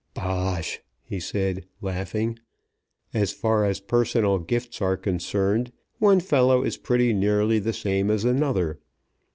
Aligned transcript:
"Bosh," 0.15 0.79
he 1.03 1.19
said, 1.19 1.67
laughing. 1.79 2.39
"As 3.13 3.31
far 3.31 3.65
as 3.65 3.79
personal 3.79 4.39
gifts 4.39 4.81
are 4.81 4.97
concerned, 4.97 5.71
one 5.99 6.19
fellow 6.19 6.63
is 6.63 6.75
pretty 6.75 7.13
nearly 7.13 7.59
the 7.59 7.71
same 7.71 8.09
as 8.09 8.25
another. 8.25 8.79